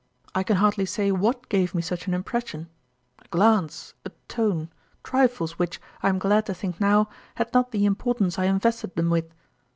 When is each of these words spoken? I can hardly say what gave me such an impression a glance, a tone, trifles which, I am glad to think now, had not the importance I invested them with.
I 0.33 0.41
can 0.41 0.55
hardly 0.57 0.87
say 0.87 1.11
what 1.11 1.47
gave 1.47 1.75
me 1.75 1.83
such 1.83 2.07
an 2.07 2.15
impression 2.15 2.69
a 3.23 3.27
glance, 3.27 3.93
a 4.03 4.09
tone, 4.27 4.71
trifles 5.03 5.59
which, 5.59 5.79
I 6.01 6.09
am 6.09 6.17
glad 6.17 6.47
to 6.47 6.55
think 6.55 6.81
now, 6.81 7.07
had 7.35 7.53
not 7.53 7.69
the 7.69 7.85
importance 7.85 8.39
I 8.39 8.45
invested 8.45 8.95
them 8.95 9.11
with. 9.11 9.31